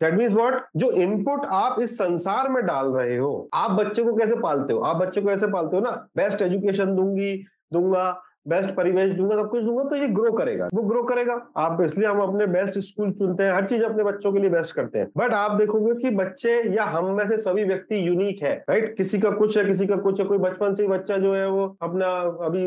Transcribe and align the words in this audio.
That 0.00 0.14
means 0.14 0.32
what 0.32 0.62
जो 0.76 0.90
input 0.90 1.44
आप 1.46 1.80
इस 1.80 1.98
संसार 1.98 2.48
में 2.48 2.64
डाल 2.66 2.86
रहे 2.86 3.16
हो, 3.16 3.48
आप 3.54 3.70
बच्चे 3.70 4.02
को 4.02 4.14
कैसे 4.14 4.36
पालते 4.36 4.72
हो? 4.72 4.80
आप 4.80 4.96
बच्चे 4.96 5.20
को 5.20 5.28
कैसे 5.28 5.46
पालते 5.46 5.76
हो 5.76 5.82
ना? 5.82 5.90
बेस्ट 6.16 6.42
एजुकेशन 6.42 6.94
दूँगी, 6.96 7.44
दूँगा 7.72 8.22
बेस्ट 8.48 8.70
परिवेश 8.74 9.10
दूँगा, 9.12 9.36
सब 9.36 9.48
कुछ 9.50 9.62
दूँगा 9.62 9.84
तो 9.84 9.96
ये 9.96 10.08
ग्रो 10.10 10.32
करेगा। 10.32 10.68
वो 10.74 10.82
ग्रो 10.82 11.02
करेगा। 11.02 11.40
आप 11.56 11.80
इसलिए 11.82 12.08
हम 12.08 12.20
अपने 12.20 12.46
बेस्ट 12.48 12.78
स्कूल 12.80 13.10
चुनते 13.12 13.42
हैं। 13.42 13.52
हर 13.52 13.66
चीज़ 13.66 13.82
अपने 13.84 14.04
बच्चों 14.04 14.32
के 14.32 14.38
लिए 14.38 14.50
बेस्ट 14.50 14.74
करते 14.76 14.98
हैं। 14.98 15.08
बट 15.16 15.34
आप 15.34 15.52
देखोगे 15.58 15.94
कि 15.94 16.10
बच्चे 16.16 16.52
या 16.76 16.84
हम 16.86 17.10
में 17.16 17.28
से 17.28 17.36
सभी 17.38 17.64
व्यक्ति 17.64 18.06
यूनिक 18.08 18.42
है 18.42 18.54
राइट 18.70 18.96
किसी 18.96 19.18
का 19.18 19.30
कुछ 19.32 19.56
है, 19.58 19.64
किसी 19.64 19.86
का 19.86 19.96
कुछ 19.98 20.20
है, 20.20 20.26
कोई 20.26 20.38
बचपन 20.38 20.74
से 20.74 20.82
ही 20.82 20.88
बच्चा 20.88 21.16
जो 21.16 21.34
है, 21.34 21.46
वो 21.48 21.64
अपना 21.82 22.06
अभी 22.46 22.64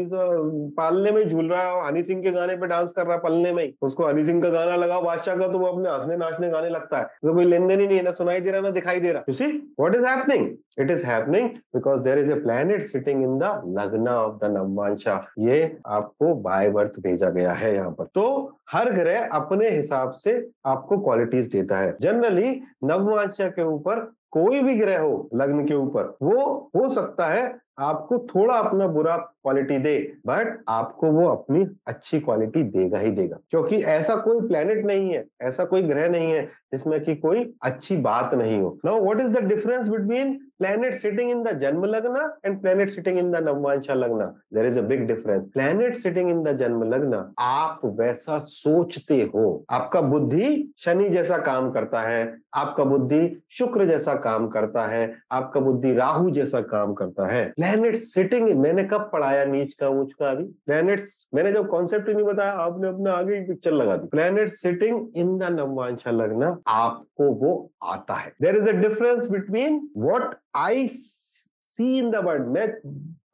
पालने 0.78 1.12
में 1.12 1.28
झूल 1.30 1.50
रहा 1.50 1.62
है 1.64 1.88
हनी 1.88 2.04
सिंह 2.04 2.22
के 2.24 2.32
गाने 2.32 2.56
पे 2.58 2.68
डांस 2.68 2.92
कर 2.92 3.06
रहा 3.06 3.16
है 3.16 3.22
पलने 3.22 3.52
में 3.54 3.72
उसको 3.82 4.08
हनी 4.08 4.26
सिंह 4.26 4.42
का 4.42 4.50
गाना 4.50 4.76
लगाओ, 4.76 5.02
बादशाह 5.04 5.36
का 5.36 5.48
तो 5.48 5.60
वो 5.60 5.68
अपने 5.68 5.90
हंसने 5.90 6.18
नाचने 6.18 6.50
गाने 6.50 6.70
लगता 6.70 6.98
है। 6.98 7.04
तो 7.04 7.34
कोई 7.34 7.46
लेन 7.46 7.68
देन 7.68 7.80
ही 7.80 7.88
नहीं 7.88 7.98
है, 7.98 8.04
ना 8.04 8.12
सुनाई 8.12 8.40
दे 8.40 8.52
रहा, 8.52 8.62
ना 8.62 8.70
दिखाई 8.72 9.00
दे 9.00 9.12
रहा। 9.12 9.32
See 9.32 9.48
what 9.80 9.96
is 9.96 10.06
happening 10.06 10.50
it 10.80 10.92
is 10.92 11.06
happening 11.06 11.50
because 11.76 12.02
there 12.04 12.18
is 12.20 12.32
a 12.32 12.36
planet 12.36 12.84
sitting 12.86 13.24
in 13.24 13.38
the 13.40 13.44
lagna 13.80 14.08
of 14.10 14.36
the 14.38 14.52
navamsha 14.58 15.26
ये 15.40 15.69
आपको 15.88 16.34
बाय 16.36 16.70
बर्थ 16.70 17.00
भेजा 17.00 17.30
गया 17.30 17.54
है 17.54 17.74
यहाँ 17.76 17.92
पर। 17.92 18.06
तो 18.06 18.58
हर 18.72 18.92
ग्रह 18.94 19.30
अपने 19.34 19.70
हिसाब 19.70 20.12
से 20.14 20.38
आपको 20.66 20.98
क्वालिटीज 20.98 21.48
देता 21.48 21.78
है। 21.78 21.96
जनरली 22.02 22.52
नवमांशा 22.84 23.48
के 23.50 23.64
ऊपर 23.64 24.12
कोई 24.32 24.60
भी 24.60 24.76
ग्रह 24.76 25.00
हो, 25.00 25.30
लग्न 25.36 25.66
के 25.66 25.74
ऊपर, 25.74 26.16
वो 26.22 26.70
हो 26.76 26.90
सकता 26.90 27.28
है 27.28 27.58
आपको 27.80 28.18
थोड़ा 28.30 28.56
अपना 28.56 28.88
बुरा 28.88 29.16
क्वालिटी 29.18 29.78
दे 29.78 29.98
बट 30.28 30.64
आपको 30.70 31.12
वो 31.12 31.28
अपनी 31.28 31.66
अच्छी 31.88 32.20
क्वालिटी 32.20 32.64
देगा 32.64 32.98
ही 32.98 33.12
देगा। 33.12 33.38
क्योंकि 33.50 33.82
ऐसा 33.84 34.16
कोई 34.16 34.48
प्लेनेट 34.48 34.86
नहीं 34.86 35.14
है, 35.14 35.26
ऐसा 35.42 35.66
कोई 35.66 35.84
ग्रह 35.84 36.10
नहीं 36.10 36.32
है 36.32 36.44
जिसमें 36.46 37.00
कि 37.04 37.16
कोई 37.16 37.54
अच्छी 37.62 37.98
बात 37.98 38.34
नहीं 38.34 38.60
हो। 38.62 38.78
Now 38.86 39.02
what 39.02 39.20
is 39.20 39.32
the 39.32 39.44
difference 39.44 39.88
between 39.88 40.40
planet 40.60 40.96
sitting 40.96 41.30
in 41.30 41.44
the 41.44 41.52
janma 41.52 41.88
lagna 41.88 42.24
and 42.44 42.62
planet 42.62 42.94
sitting 42.94 43.18
in 43.18 43.32
the 43.32 43.40
navvansha 43.40 43.96
lagna. 43.96 44.34
There 44.52 44.66
is 44.66 44.78
a 44.78 44.84
big 44.84 45.08
difference. 45.08 45.46
Planet 45.46 45.98
sitting 45.98 46.30
in 46.30 46.44
the 46.44 46.54
janma 46.54 46.90
lagna 46.94 47.24
आप 47.40 47.82
वैसा 48.00 48.40
सोचते 48.40 49.22
हो। 49.36 49.46
आपका 49.72 50.02
बुद्धि 50.02 50.74
शनि 50.78 51.10
जैसा 51.10 51.38
काम 51.38 51.70
करता 51.72 52.02
है, 52.02 52.38
आपका 52.56 52.84
बुद्धि 52.84 53.22
शुक्र 53.58 53.86
जैसा 53.88 54.14
काम 54.26 54.48
करता 54.48 54.86
है, 54.88 55.02
आपका 55.32 55.60
बुद्धि 55.60 55.94
राहु 55.94 56.30
जैसा 56.32 56.62
काम 56.74 56.94
करता 56.94 57.28
है। 57.28 57.44
प्लेनेट 57.56 57.96
सिटिंग 57.96 58.50
मैंने 58.60 58.84
कब 58.84 59.10
पढ़ाया 59.14 59.46
नीच 59.46 59.74
का 59.74 59.90
ऊंच 59.90 60.14
का 60.20 60.30
अभी? 60.32 60.44
प्लेनेट्स 60.44 61.28
मैंने 61.36 61.52
जब 61.54 61.68
कॉन्सेप्ट 61.70 62.08
ही 62.10 62.14
नहीं 62.14 62.26
बताया, 62.26 62.52
आपने 62.52 62.88
अपने 62.88 63.12
आगे 63.12 63.36
ही 63.36 63.42
पिक्चर 63.48 63.72
लगा 63.72 63.96
दी 63.98 64.08
planet 64.08 64.50
sitting 64.54 65.08
in 65.16 65.38
the 65.38 65.44
navamsha 65.60 66.12
lagna 66.12 66.58
आपको 66.68 67.30
वो 67.46 67.72
आता 67.84 68.14
है। 68.14 68.34
There 68.42 68.56
is 68.56 68.70
a 68.70 68.74
difference 68.82 69.30
between 69.32 69.82
what 69.98 70.36
I 70.56 70.88
see 70.88 71.98
in 71.98 72.12
the 72.12 72.16
world 72.16 72.48
मैं 72.48 72.68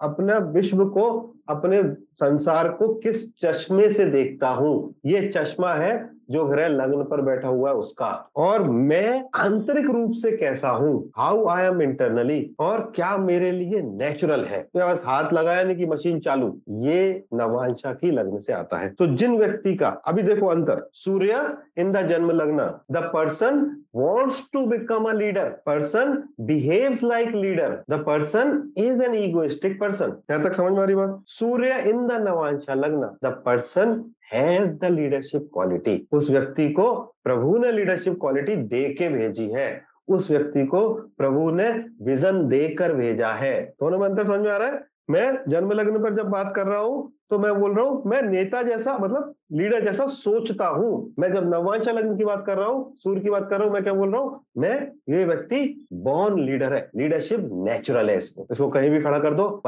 अपना 0.02 0.38
विश्व 0.38 0.86
को, 0.86 1.36
अपने 1.50 1.84
संसार 1.94 2.70
को 2.70 2.94
किस 2.96 3.38
चश्मे 3.38 3.92
से 3.92 4.06
देखता 4.06 4.50
हूँ? 4.50 4.96
ये 5.06 5.30
चश्मा 5.30 5.74
है 5.74 6.15
जो 6.32 6.46
ग्रह 6.46 6.68
लग्न 6.68 7.04
पर 7.04 7.22
बैठा 7.22 7.48
हुआ 7.48 7.70
है 7.70 7.76
उसका। 7.76 8.08
और 8.36 8.64
मैं 8.64 9.24
आंतरिक 9.36 9.86
रूप 9.86 10.12
से 10.14 10.32
कैसा 10.32 10.70
हूँ? 10.70 11.12
हाउ 11.18 11.46
आई 11.48 11.66
एम 11.66 11.82
इंटरनली 11.82 12.40
और 12.60 12.92
क्या 12.96 13.16
मेरे 13.18 13.52
लिए 13.52 13.82
नेचुरल 13.82 14.44
है? 14.44 14.62
तो 14.64 14.88
बस 14.88 15.04
हाथ 15.06 15.34
लगाया 15.34 15.64
नहीं 15.64 15.78
कि 15.78 15.86
मशीन 15.86 16.20
चालू। 16.20 16.48
ये 16.70 17.24
नवांशा 17.34 17.94
की 17.94 18.12
लग्न 18.12 18.40
से 18.40 18.54
आता 18.54 18.78
है। 18.78 18.90
तो 18.90 19.08
जिन 19.08 19.38
व्यक्ति 19.38 19.76
का, 19.76 19.90
अभी 20.06 20.22
देखो 20.22 20.48
अंतर। 20.48 20.88
सूर्य 20.94 21.46
in 21.78 21.92
the 21.92 22.06
janma 22.08 22.32
lagna. 22.32 22.70
The 22.92 23.10
person 23.14 23.66
wants 23.96 24.42
to 24.54 24.66
become 24.66 25.04
a 25.04 25.14
leader 25.14 25.50
person 25.66 26.18
behaves 26.42 27.04
like 27.04 27.36
leader 27.36 27.78
the 27.90 28.04
person 28.08 28.62
is 28.78 29.04
an 29.04 29.16
egoistic 29.16 29.80
person 29.80 30.14
यहाँ 30.32 30.44
तक 30.44 30.54
समझ 30.54 30.72
में 30.72 30.80
आ 30.80 30.86
रही 30.86 30.96
बात? 30.96 31.22
सूर्य 31.28 31.80
in 31.90 32.06
the 32.08 32.12
navamsha 32.28 32.74
lagna. 32.74 33.10
The 33.24 33.32
person 33.46 34.04
has 34.34 34.72
the 34.74 34.86
leadership 34.86 35.50
quality 35.54 35.96
उस 36.16 36.30
व्यक्ति 36.32 36.70
को 36.70 36.94
प्रभु 37.24 37.58
ने 37.58 37.72
लीडरशिप 37.72 38.14
क्वालिटी 38.14 38.56
दे 38.56 38.94
के 38.94 39.10
भेजी 39.10 39.50
है। 39.50 39.84
उस 40.08 40.32
व्यक्ति 40.32 40.66
को 40.66 40.90
प्रभु 41.18 41.52
ने 41.52 41.70
विजन 42.02 42.48
देकर 42.48 42.94
भेजा 42.94 43.28
है। 43.28 43.62
दोनों 43.62 44.00
में 44.00 44.10
अंतर 44.10 44.26
समझ 44.26 44.40
में 44.40 44.52
आ 44.52 44.58
रहा 44.58 44.68
है? 44.68 44.84
मैं 45.10 45.40
जन्म 45.48 45.72
लग्न 45.72 46.04
पर 46.04 46.14
जब 46.14 46.26
बात 46.26 46.54
कर 46.56 46.68
रहा 46.68 46.80
हूँ 46.80 47.14
तो 47.32 47.38
मैं 47.40 47.54
बोल 47.60 47.74
रहा 47.76 47.86
हूँ, 47.86 48.02
मैं 48.06 48.22
नेता 48.22 48.62
जैसा 48.64 48.98
मतलब 48.98 49.34
लीडर 49.54 49.84
जैसा 49.86 50.06
सोचता 50.08 50.68
हूँ। 50.68 51.14
मैं 51.20 51.32
जब 51.34 51.48
नवांशा 51.54 51.92
लग्न 51.92 52.16
की 52.18 52.26
बात 52.26 52.44
कर 52.48 52.58
रहा 52.58 52.68
हूँ, 52.68 52.96
सूर्य 52.98 53.22
की 53.22 53.30
बात 53.30 53.48
कर 53.50 53.58
रहा 53.58 53.66
हूँ, 53.66 53.74
मैं 53.74 53.84
क्या 53.84 53.94
बोल 53.94 54.12
रहा 54.12 54.22
हूँ? 54.22 54.40
मैं, 54.58 54.76
ये 55.10 55.26
व्यक्ति 55.26 55.88
बॉर्न 55.94 56.40
लीडर 56.40 56.74
है। 56.74 56.90
लीडरशिप 56.98 57.50
नेचुरल 57.66 58.10
है 58.10 58.18
इसको। 58.18 58.48
इसको 58.52 58.70
कहीं 58.70 58.90
भी 58.90 59.02
खड़ा 59.02 59.20
कर 59.20 59.34
दो 59.34 59.62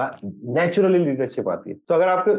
नेचुरली 0.56 1.00
लीडरशिप 1.00 1.50
आती 1.50 1.70
है। 1.70 1.76
तो 1.88 1.96
अगर 1.96 2.08
आपके 2.08 2.34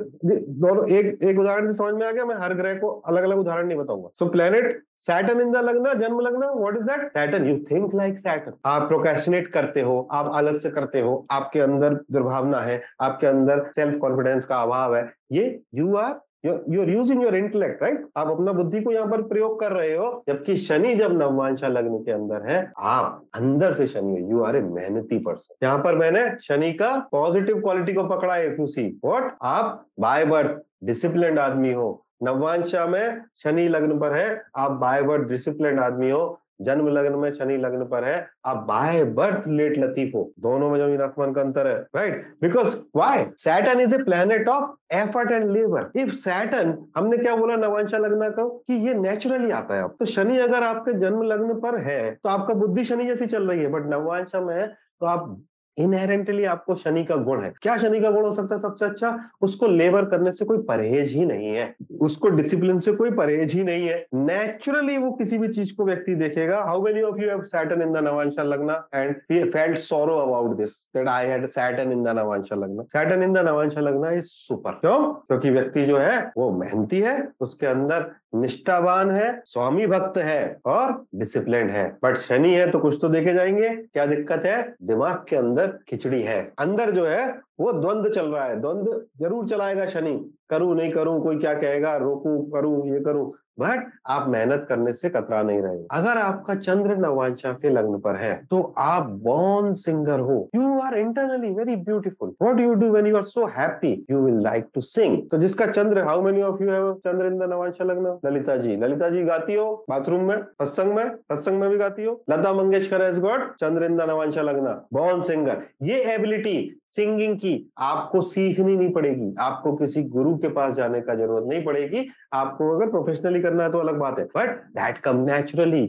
दोनों 0.61 0.89
एक 0.89 1.23
एक 1.23 1.39
उदाहरण 1.39 1.67
से 1.67 1.73
समझ 1.73 1.95
में 1.95 2.07
आ 2.07 2.11
गया, 2.11 2.25
मैं 2.25 2.37
हर 2.37 2.55
ग्रह 2.55 2.75
को 2.75 2.89
अलग 2.89 3.23
अलग 3.23 3.39
उदाहरण 3.39 3.67
नहीं 3.67 3.79
बताऊँगा। 3.79 4.09
So 4.19 4.29
planet 4.29 4.83
Saturn 5.01 5.41
in 5.41 5.51
the 5.53 5.57
lagna, 5.57 5.93
janma 5.95 6.21
lagna 6.21 6.51
what 6.53 6.77
is 6.77 6.85
that 6.85 7.09
Saturn 7.09 7.47
you 7.49 7.59
think 7.71 7.95
like 7.95 8.19
Saturn 8.19 8.53
आप 8.67 8.89
प्रोकेशनेट 8.89 9.49
करते 9.49 9.81
हो, 9.81 10.09
आप 10.13 10.31
आलस्य 10.35 10.71
करते 10.71 11.01
हो, 11.01 11.27
आपके 11.31 11.61
अंदर 11.61 11.95
दुर्भावना 12.13 12.61
है, 12.61 12.83
आपके 13.01 13.27
अंदर 13.27 13.65
सेल्फ 13.75 13.99
कॉन्फिडेंस 14.01 14.45
का 14.45 14.63
अभाव 14.63 14.97
है 14.97 15.08
ये 15.33 15.61
you 15.75 15.95
are 15.97 16.19
you 16.47 16.81
are 16.83 16.89
using 16.91 17.23
your 17.23 17.35
intellect 17.37 17.83
right 17.83 18.05
आप 18.17 18.29
अपना 18.31 18.53
बुद्धि 18.53 18.81
को 18.81 18.93
यहाँ 18.93 19.07
पर 19.11 19.23
प्रयोग 19.29 19.59
कर 19.61 19.73
रहे 19.73 19.95
हो, 19.95 20.23
जबकि 20.29 20.57
शनि 20.57 20.95
जब 20.95 21.13
नववांशा 21.13 21.69
लग्न 21.69 21.99
के 21.99 22.13
अंदर 22.13 22.49
है, 22.51 22.61
आप 22.79 23.25
अंदर 23.35 23.73
से 23.73 23.87
शनि 23.87 24.21
यू 24.31 24.43
आर 24.45 24.57
ए 24.57 24.61
मेहनती 24.63 25.19
पर्सन 25.19 25.67
यहाँ 25.67 25.79
पर 25.79 25.97
मैंने 25.97 26.27
शनि 26.43 26.73
का 26.73 26.97
पॉजिटिव 27.13 27.61
क्वालिटी 27.61 27.93
को 27.93 28.05
पकड़ा 28.09 28.35
है 28.35 28.57
यू 28.59 28.67
सी 28.67 28.87
वॉट 29.05 29.33
आप 29.43 29.85
बाय 30.01 30.25
बर्थ 30.25 30.61
डिसिप्लिन 30.85 31.39
आदमी 31.39 31.73
हो. 31.73 32.05
नववांशा 32.23 32.87
में 32.87 33.21
शनि 33.43 33.67
लग्न 33.69 33.99
पर 33.99 34.13
है, 34.13 34.43
आप 34.57 34.71
बाय 34.71 35.03
बर्थ 35.03 35.29
डिसिप्लिन 35.29 35.79
आदमी 35.79 36.11
हो 36.11 36.41
जन्म 36.61 36.89
लग्न 36.89 37.19
में 37.19 37.31
शनि 37.33 37.57
लग्न 37.57 37.85
पर 37.87 38.05
है। 38.05 38.27
आप 38.47 38.57
बाय 38.69 39.03
बर्थ 39.17 39.47
लेट 39.49 39.79
लतीफ 39.79 40.15
हो 40.15 40.31
दोनों 40.41 40.71
में 40.71 40.79
ज़मीन 40.79 41.01
आसमान 41.03 41.33
का 41.33 41.41
अंतर 41.41 41.67
है 41.67 41.77
right 41.97 42.27
because 42.43 42.77
why 42.97 43.25
Saturn 43.39 43.81
is 43.81 43.95
a 43.95 43.99
planet 44.05 44.49
of 44.49 44.95
effort 44.97 45.33
and 45.33 45.51
labour 45.51 45.91
if 46.01 46.11
Saturn 46.17 46.77
हमने 46.97 47.19
क्या 47.19 47.37
बोला 47.37 47.57
नवांशा 47.59 47.99
लग्न 47.99 48.31
का? 48.31 48.45
कि 48.45 48.75
ये 48.87 48.95
नेचुरली 48.95 49.51
आता 49.53 49.75
है 49.75 49.89
तो 49.89 50.05
शनि 50.07 50.39
अगर 50.39 50.63
आपके 50.65 50.99
जन्म 51.01 51.23
लग्न 51.25 51.59
पर 51.61 51.81
है 51.83 52.01
तो 52.13 52.29
आपका 52.29 52.55
बुद्धि 52.55 52.85
शनि 52.85 53.07
जैसी 53.07 53.27
चल 53.27 53.49
रही 53.51 53.61
है 53.61 53.69
बट 53.71 53.87
नवांशा 53.91 54.41
में 54.41 54.69
तो 54.69 55.07
आप 55.07 55.37
इनहेरेंटली 55.79 56.45
आपको 56.45 56.75
शनि 56.75 57.05
का 57.05 57.17
गुण 57.17 57.43
है। 57.43 57.53
क्या 57.63 57.77
शनि 57.77 58.01
का 58.01 58.11
गुण 58.11 58.25
हो 58.25 58.33
सकता 58.33 58.55
है 58.55 58.61
सबसे 58.61 58.85
अच्छा? 58.85 59.31
उसको 59.41 59.67
लेबर 59.67 60.05
करने 60.05 60.33
से 60.33 60.45
कोई 60.45 60.59
परहेज 60.59 61.13
ही 61.13 61.27
नहीं 61.27 61.49
है। 61.49 61.75
उसको 62.01 62.29
डिसिप्लिन 62.29 62.79
से 62.79 62.93
कोई 62.93 63.11
परहेज 63.11 63.53
ही 63.53 63.65
नहीं 63.65 63.89
है। 63.89 64.07
नेचुरली 64.15 64.99
वो 64.99 65.13
किसी 65.13 65.39
भी 65.39 65.49
चीज़ 65.49 65.75
को 65.77 65.85
व्यक्ति 65.85 66.15
देखेगा। 66.15 66.63
How 66.63 66.83
many 66.83 67.03
of 67.03 67.17
you 67.19 67.29
have 67.29 67.43
Saturn 67.43 67.83
in 67.83 67.93
the 67.93 67.97
navamsha 67.97 68.43
lagna 68.43 68.89
and 68.95 69.17
he 69.33 69.45
felt 69.45 69.79
sorrow 69.79 70.19
about 70.19 70.57
this 70.57 70.71
that 70.97 71.09
I 71.09 71.27
had 71.27 71.47
Saturn 71.47 71.93
in 71.93 72.05
the 72.05 72.09
navamsha 72.09 72.57
lagna 72.57 72.83
Saturn 72.83 73.23
in 73.23 73.33
the 73.33 73.39
navamsha 73.39 73.81
लगना 73.81 74.11
इज़ 74.11 74.25
सुपर 74.25 74.71
क्यों? 74.71 75.13
क्योंकि 75.13 75.51
व्यक्ति 75.51 75.85
जो 75.87 75.97
है, 75.97 76.33
वो 76.37 76.51
मेहनती 76.51 77.01
है, 77.01 77.29
उसके 77.41 77.67
अंदर 77.67 78.11
निष्ठावान 78.35 79.11
है, 79.11 79.43
स्वामी 79.45 79.87
भक्त 79.87 80.19
है 80.19 80.59
और 80.67 81.05
डिसिप्लिन 81.15 81.71
है। 81.71 81.97
बट 82.03 82.17
शनि 82.17 82.55
है 82.55 82.71
तो 82.71 82.79
कुछ 82.79 82.99
तो 83.03 83.09
देखे 83.09 83.33
जाएँगे। 83.33 83.69
क्या 83.69 84.07
दिक्कत 84.07 84.43
है? 84.47 84.75
दिमाग 84.83 85.25
के 85.29 85.37
अंदर 85.37 85.68
खिचड़ी 85.69 86.23
है। 86.23 86.53
अंदर 86.59 86.91
जो 86.91 87.07
है 87.07 87.48
वो 87.59 87.73
द्वंद 87.73 88.09
चल 88.09 88.27
रहा 88.27 88.45
है। 88.45 88.61
द्वंद 88.61 88.89
ज़रूर 89.21 89.49
चलाएगा 89.49 89.87
शनि। 89.89 90.15
करूँ, 90.51 90.75
नहीं 90.77 90.93
करूँ, 90.93 91.21
कोई 91.23 91.39
क्या 91.39 91.53
कहेगा, 91.55 91.97
रोकू, 91.97 92.39
करूँ, 92.53 92.87
ये 92.89 93.01
करूँ। 93.01 93.31
बट 93.61 93.87
आप 94.07 94.29
मेहनत 94.29 94.67
करने 94.69 94.93
से 94.93 95.09
कतरा 95.09 95.41
नहीं 95.43 95.61
रहे 95.63 95.79
अगर 95.93 96.19
आपका 96.19 96.55
चंद्र 96.55 96.97
नवांशा 96.97 97.53
के 97.53 97.71
लग्न 97.71 97.99
पर 98.01 98.17
है 98.17 98.35
तो 98.51 98.61
आप 98.79 99.07
बॉर्न 99.23 99.73
सिंगर 99.75 100.21
हो। 100.21 100.37
You 100.55 100.79
are 100.81 100.97
internally 100.99 101.51
very 101.55 101.75
beautiful 101.79 102.33
what 102.43 102.61
you 102.61 102.75
do 102.75 102.91
when 102.91 103.07
you 103.07 103.17
are 103.17 103.23
so 103.25 103.47
happy 103.57 103.93
you 104.11 104.21
will 104.21 104.39
like 104.43 104.69
to 104.75 104.81
sing 104.83 105.19
तो 105.31 105.39
जिसका 105.39 105.67
चंद्र 105.67 106.05
how 106.05 106.23
many 106.23 106.43
of 106.43 106.63
you 106.63 106.71
have 106.71 106.93
chandra 107.07 107.27
in 107.27 107.39
the 107.39 107.51
navamsha 107.51 107.85
lagna? 107.85 108.19
Lalita 108.27 108.57
ji. 108.57 108.77
Lalita 108.77 109.09
ji 109.09 109.25
गाती 109.25 109.55
हो 109.55 109.85
bathroom 109.91 110.23
में? 110.23 110.37
सत्संग 110.37 110.95
में? 110.95 111.05
सत्संग 111.05 111.61
में 111.61 111.69
भी 111.71 111.77
गाती 111.79 112.05
हो? 112.05 112.21
Lata 112.31 112.53
Mangeshkar 112.55 113.03
has 113.03 113.21
got 113.21 113.55
chandra 113.61 113.85
in 113.85 113.97
the 113.97 114.11
navamsha 114.11 114.43
lagna. 114.43 114.81
Born 114.93 115.23
singer 115.23 115.63
ये 115.83 116.03
एबिलिटी 116.15 116.59
सिंगिंग 116.91 117.37
की 117.49 117.71
आपको 117.79 118.23
सीखनी 118.23 118.77
नहीं 118.77 118.93
पड़ेगी। 118.93 119.35
आपको 119.41 119.73
किसी 119.77 120.03
गुरु 120.03 120.37
के 120.37 120.49
पास 120.49 120.75
जाने 120.75 121.01
का 121.01 121.15
ज़रूरत 121.15 121.47
नहीं 121.49 121.65
पड़ेगी। 121.65 122.07
आपको 122.33 122.75
अगर 122.77 122.91
प्रोफेशनली 122.91 123.41
करना 123.41 123.65
है 123.65 123.73
तो 123.73 123.79
अलग 123.79 123.99
बात 123.99 124.19
है। 124.19 124.25
But 124.25 124.57
that 124.73 124.99
come 124.99 125.25
naturally 125.25 125.85